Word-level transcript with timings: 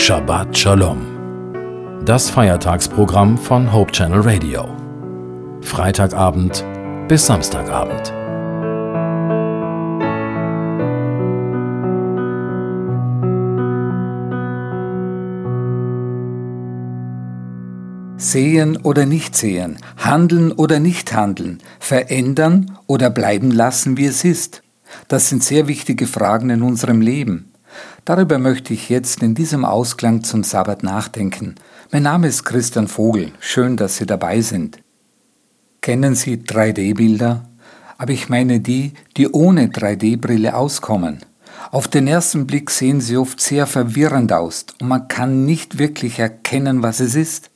Shabbat 0.00 0.56
Shalom. 0.56 2.04
Das 2.06 2.30
Feiertagsprogramm 2.30 3.36
von 3.36 3.72
Hope 3.72 3.90
Channel 3.90 4.20
Radio. 4.20 4.68
Freitagabend 5.60 6.64
bis 7.08 7.26
Samstagabend. 7.26 8.14
Sehen 18.16 18.76
oder 18.84 19.04
nicht 19.04 19.34
sehen, 19.36 19.78
handeln 19.96 20.52
oder 20.52 20.78
nicht 20.78 21.12
handeln, 21.12 21.58
verändern 21.80 22.78
oder 22.86 23.10
bleiben 23.10 23.50
lassen, 23.50 23.96
wie 23.96 24.06
es 24.06 24.24
ist. 24.24 24.62
Das 25.08 25.28
sind 25.28 25.42
sehr 25.42 25.66
wichtige 25.66 26.06
Fragen 26.06 26.50
in 26.50 26.62
unserem 26.62 27.00
Leben. 27.00 27.52
Darüber 28.04 28.38
möchte 28.38 28.72
ich 28.72 28.88
jetzt 28.88 29.22
in 29.22 29.34
diesem 29.34 29.64
Ausklang 29.64 30.24
zum 30.24 30.44
Sabbat 30.44 30.82
nachdenken. 30.82 31.56
Mein 31.92 32.04
Name 32.04 32.28
ist 32.28 32.44
Christian 32.44 32.88
Vogel. 32.88 33.32
Schön, 33.40 33.76
dass 33.76 33.96
Sie 33.96 34.06
dabei 34.06 34.40
sind. 34.40 34.78
Kennen 35.80 36.14
Sie 36.14 36.36
3D-Bilder? 36.36 37.48
Aber 37.98 38.12
ich 38.12 38.28
meine 38.28 38.60
die, 38.60 38.92
die 39.16 39.28
ohne 39.28 39.66
3D-Brille 39.66 40.54
auskommen. 40.54 41.20
Auf 41.70 41.88
den 41.88 42.06
ersten 42.06 42.46
Blick 42.46 42.70
sehen 42.70 43.00
sie 43.00 43.16
oft 43.16 43.40
sehr 43.40 43.66
verwirrend 43.66 44.32
aus 44.32 44.66
und 44.80 44.88
man 44.88 45.08
kann 45.08 45.44
nicht 45.44 45.78
wirklich 45.78 46.18
erkennen, 46.18 46.82
was 46.82 47.00
es 47.00 47.14
ist. 47.14 47.50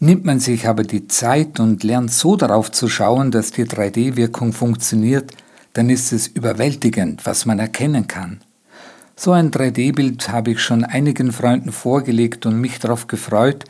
Nimmt 0.00 0.24
man 0.24 0.40
sich 0.40 0.66
aber 0.66 0.82
die 0.82 1.06
Zeit 1.08 1.60
und 1.60 1.84
lernt 1.84 2.10
so 2.12 2.36
darauf 2.36 2.72
zu 2.72 2.88
schauen, 2.88 3.30
dass 3.30 3.50
die 3.50 3.64
3D-Wirkung 3.64 4.52
funktioniert, 4.52 5.32
dann 5.72 5.90
ist 5.90 6.12
es 6.12 6.26
überwältigend, 6.26 7.26
was 7.26 7.46
man 7.46 7.58
erkennen 7.58 8.06
kann. 8.06 8.40
So 9.20 9.32
ein 9.32 9.50
3D-Bild 9.50 10.28
habe 10.28 10.52
ich 10.52 10.60
schon 10.60 10.84
einigen 10.84 11.32
Freunden 11.32 11.72
vorgelegt 11.72 12.46
und 12.46 12.60
mich 12.60 12.78
darauf 12.78 13.08
gefreut, 13.08 13.64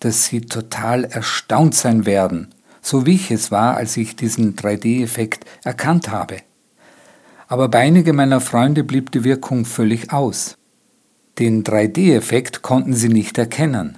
dass 0.00 0.26
sie 0.26 0.42
total 0.42 1.04
erstaunt 1.04 1.74
sein 1.74 2.04
werden, 2.04 2.48
so 2.82 3.06
wie 3.06 3.14
ich 3.14 3.30
es 3.30 3.50
war, 3.50 3.78
als 3.78 3.96
ich 3.96 4.14
diesen 4.14 4.56
3D-Effekt 4.56 5.46
erkannt 5.64 6.10
habe. 6.10 6.36
Aber 7.48 7.70
bei 7.70 7.78
einigen 7.78 8.14
meiner 8.14 8.42
Freunde 8.42 8.84
blieb 8.84 9.10
die 9.10 9.24
Wirkung 9.24 9.64
völlig 9.64 10.12
aus. 10.12 10.58
Den 11.38 11.64
3D-Effekt 11.64 12.60
konnten 12.60 12.92
sie 12.92 13.08
nicht 13.08 13.38
erkennen. 13.38 13.96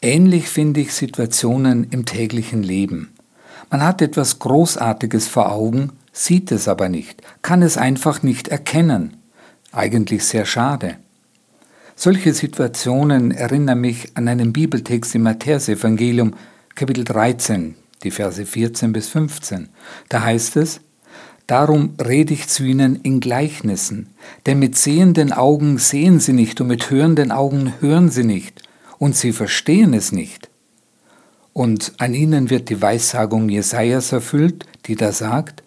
Ähnlich 0.00 0.48
finde 0.48 0.82
ich 0.82 0.94
Situationen 0.94 1.88
im 1.90 2.04
täglichen 2.04 2.62
Leben. 2.62 3.12
Man 3.70 3.82
hat 3.82 4.00
etwas 4.00 4.38
Großartiges 4.38 5.26
vor 5.26 5.50
Augen, 5.50 5.90
sieht 6.12 6.52
es 6.52 6.68
aber 6.68 6.88
nicht, 6.88 7.22
kann 7.42 7.60
es 7.62 7.76
einfach 7.76 8.22
nicht 8.22 8.46
erkennen. 8.46 9.16
Eigentlich 9.72 10.24
sehr 10.24 10.46
schade. 10.46 10.96
Solche 11.94 12.34
Situationen 12.34 13.30
erinnern 13.30 13.80
mich 13.80 14.16
an 14.16 14.28
einen 14.28 14.52
Bibeltext 14.52 15.14
im 15.14 15.22
Matthäusevangelium, 15.22 16.34
Kapitel 16.74 17.04
13, 17.04 17.74
die 18.02 18.10
Verse 18.10 18.44
14 18.44 18.92
bis 18.92 19.08
15. 19.08 19.68
Da 20.08 20.22
heißt 20.22 20.56
es, 20.56 20.80
Darum 21.46 21.94
rede 22.04 22.34
ich 22.34 22.48
zu 22.48 22.64
ihnen 22.64 22.96
in 22.96 23.20
Gleichnissen, 23.20 24.08
denn 24.46 24.58
mit 24.58 24.76
sehenden 24.76 25.32
Augen 25.32 25.78
sehen 25.78 26.18
sie 26.18 26.32
nicht 26.32 26.60
und 26.60 26.66
mit 26.66 26.90
hörenden 26.90 27.30
Augen 27.30 27.74
hören 27.80 28.10
sie 28.10 28.24
nicht, 28.24 28.62
und 28.98 29.14
sie 29.14 29.32
verstehen 29.32 29.94
es 29.94 30.10
nicht. 30.10 30.50
Und 31.52 31.92
an 31.98 32.14
ihnen 32.14 32.50
wird 32.50 32.68
die 32.68 32.82
Weissagung 32.82 33.48
Jesajas 33.48 34.10
erfüllt, 34.10 34.66
die 34.86 34.96
da 34.96 35.12
sagt, 35.12 35.62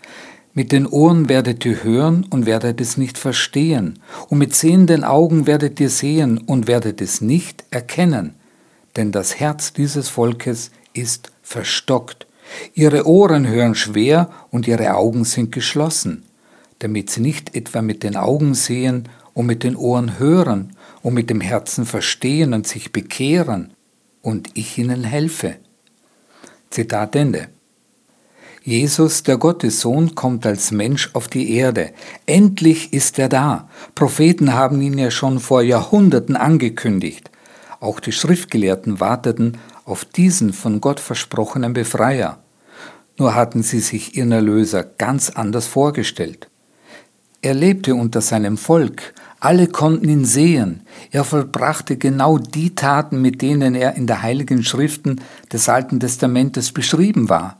mit 0.53 0.71
den 0.71 0.87
Ohren 0.87 1.29
werdet 1.29 1.63
ihr 1.65 1.83
hören 1.83 2.25
und 2.29 2.45
werdet 2.45 2.81
es 2.81 2.97
nicht 2.97 3.17
verstehen, 3.17 3.99
und 4.29 4.39
mit 4.39 4.55
sehenden 4.55 5.03
Augen 5.03 5.47
werdet 5.47 5.79
ihr 5.79 5.89
sehen 5.89 6.37
und 6.39 6.67
werdet 6.67 7.01
es 7.01 7.21
nicht 7.21 7.63
erkennen, 7.69 8.33
denn 8.95 9.11
das 9.11 9.39
Herz 9.39 9.73
dieses 9.73 10.09
Volkes 10.09 10.71
ist 10.93 11.31
verstockt. 11.43 12.27
Ihre 12.73 13.05
Ohren 13.05 13.47
hören 13.47 13.75
schwer 13.75 14.29
und 14.49 14.67
ihre 14.67 14.95
Augen 14.95 15.23
sind 15.23 15.51
geschlossen, 15.51 16.23
damit 16.79 17.09
sie 17.09 17.21
nicht 17.21 17.55
etwa 17.55 17.81
mit 17.81 18.03
den 18.03 18.15
Augen 18.15 18.55
sehen 18.55 19.07
und 19.33 19.45
mit 19.45 19.63
den 19.63 19.75
Ohren 19.75 20.17
hören 20.17 20.75
und 21.03 21.13
mit 21.13 21.29
dem 21.29 21.41
Herzen 21.41 21.85
verstehen 21.85 22.53
und 22.53 22.67
sich 22.67 22.91
bekehren 22.91 23.73
und 24.21 24.49
ich 24.55 24.77
ihnen 24.77 25.03
helfe. 25.03 25.57
Zitat 26.69 27.15
Ende. 27.15 27.49
Jesus, 28.63 29.23
der 29.23 29.37
Gottessohn, 29.37 30.15
kommt 30.15 30.45
als 30.45 30.71
Mensch 30.71 31.11
auf 31.13 31.29
die 31.29 31.53
Erde. 31.53 31.91
Endlich 32.25 32.91
ist 32.91 33.17
er 33.17 33.29
da. 33.29 33.69
Propheten 33.95 34.53
haben 34.53 34.81
ihn 34.81 34.97
ja 34.97 35.11
schon 35.11 35.39
vor 35.39 35.61
Jahrhunderten 35.61 36.35
angekündigt. 36.35 37.31
Auch 37.79 38.01
die 38.01 38.11
Schriftgelehrten 38.11 38.99
warteten 38.99 39.57
auf 39.85 40.03
diesen 40.03 40.51
von 40.51 40.81
Gott 40.81 40.99
versprochenen 40.99 41.71
Befreier. 41.71 42.39
Nur 43.17 43.33
hatten 43.33 43.63
sie 43.63 43.79
sich 43.79 44.17
ihren 44.17 44.33
Erlöser 44.33 44.83
ganz 44.83 45.29
anders 45.29 45.65
vorgestellt. 45.65 46.49
Er 47.41 47.53
lebte 47.53 47.95
unter 47.95 48.19
seinem 48.19 48.57
Volk, 48.57 49.13
alle 49.39 49.67
konnten 49.67 50.09
ihn 50.09 50.25
sehen, 50.25 50.81
er 51.11 51.23
vollbrachte 51.23 51.95
genau 51.95 52.37
die 52.37 52.75
Taten, 52.75 53.21
mit 53.21 53.41
denen 53.41 53.75
er 53.75 53.95
in 53.95 54.07
der 54.07 54.21
heiligen 54.21 54.63
Schriften 54.63 55.21
des 55.51 55.69
Alten 55.69 56.01
Testamentes 56.01 56.73
beschrieben 56.73 57.29
war 57.29 57.59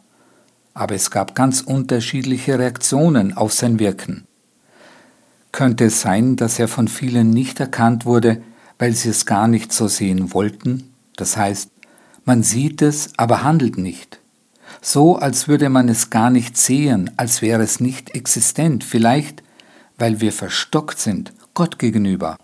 aber 0.80 0.96
es 0.96 1.12
gab 1.12 1.36
ganz 1.36 1.60
unterschiedliche 1.60 2.58
Reaktionen 2.58 3.36
auf 3.36 3.52
sein 3.52 3.80
Wirken. 3.80 4.24
Könnte 5.52 5.86
es 5.86 6.00
sein, 6.00 6.38
dass 6.38 6.58
er 6.58 6.70
von 6.70 6.88
vielen 6.88 7.32
nicht 7.32 7.60
erkannt 7.60 8.06
wurde, 8.06 8.42
weil 8.78 8.94
sie 8.94 9.10
es 9.10 9.26
gar 9.26 9.50
nicht 9.50 9.74
so 9.74 9.90
sehen 9.90 10.34
wollten? 10.34 10.94
Das 11.18 11.36
heißt, 11.36 11.70
man 12.24 12.44
sieht 12.44 12.82
es, 12.82 13.12
aber 13.18 13.44
handelt 13.44 13.78
nicht. 13.78 14.22
So, 14.82 15.18
als 15.18 15.50
würde 15.50 15.68
man 15.68 15.90
es 15.90 16.12
gar 16.12 16.30
nicht 16.30 16.56
sehen, 16.56 17.12
als 17.18 17.42
wäre 17.42 17.62
es 17.62 17.82
nicht 17.82 18.12
existent, 18.16 18.86
vielleicht, 18.86 19.44
weil 19.98 20.22
wir 20.22 20.32
verstockt 20.32 21.00
sind 21.00 21.34
Gott 21.56 21.78
gegenüber, 21.78 22.38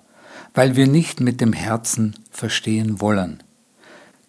weil 0.53 0.75
wir 0.75 0.87
nicht 0.87 1.21
mit 1.21 1.39
dem 1.39 1.53
Herzen 1.53 2.15
verstehen 2.31 2.99
wollen. 2.99 3.41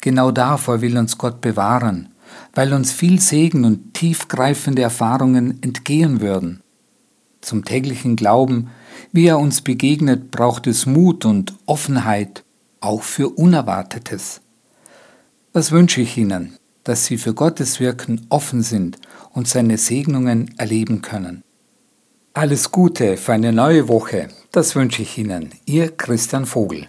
Genau 0.00 0.30
davor 0.30 0.80
will 0.80 0.96
uns 0.96 1.18
Gott 1.18 1.40
bewahren, 1.40 2.10
weil 2.54 2.72
uns 2.72 2.92
viel 2.92 3.20
Segen 3.20 3.64
und 3.64 3.94
tiefgreifende 3.94 4.82
Erfahrungen 4.82 5.62
entgehen 5.62 6.20
würden. 6.20 6.62
Zum 7.40 7.64
täglichen 7.64 8.16
Glauben, 8.16 8.70
wie 9.12 9.26
er 9.26 9.38
uns 9.38 9.60
begegnet, 9.60 10.30
braucht 10.30 10.66
es 10.66 10.86
Mut 10.86 11.24
und 11.24 11.54
Offenheit, 11.66 12.44
auch 12.80 13.02
für 13.02 13.28
Unerwartetes. 13.28 14.40
Was 15.52 15.72
wünsche 15.72 16.00
ich 16.00 16.16
Ihnen, 16.16 16.56
dass 16.86 17.04
Sie 17.04 17.18
für 17.18 17.34
Gottes 17.34 17.80
Wirken 17.80 18.26
offen 18.28 18.62
sind 18.62 18.98
und 19.32 19.48
seine 19.48 19.76
Segnungen 19.76 20.54
erleben 20.56 21.02
können. 21.02 21.42
Alles 22.32 22.70
Gute 22.70 23.16
für 23.16 23.32
eine 23.32 23.52
neue 23.52 23.88
Woche, 23.88 24.28
das 24.52 24.76
wünsche 24.76 25.02
ich 25.02 25.18
Ihnen, 25.18 25.50
Ihr 25.64 25.96
Christian 25.96 26.46
Vogel. 26.46 26.86